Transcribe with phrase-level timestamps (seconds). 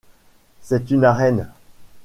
[0.61, 1.47] C’est une arène.